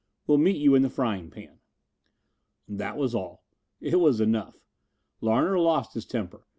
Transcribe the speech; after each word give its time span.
Will 0.25 0.39
meet 0.39 0.55
you 0.55 0.73
in 0.73 0.81
the 0.81 0.89
Frying 0.89 1.29
Pan. 1.29 1.59
That 2.67 2.97
was 2.97 3.13
all. 3.13 3.43
It 3.79 3.99
was 3.99 4.19
enough. 4.19 4.55
Larner 5.21 5.59
lost 5.59 5.93
his 5.93 6.07
temper. 6.07 6.47